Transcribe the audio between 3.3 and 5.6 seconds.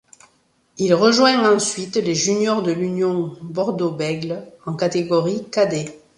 Bordeaux Bègles en catégorie